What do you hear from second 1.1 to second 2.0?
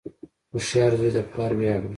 د پلار ویاړ وي.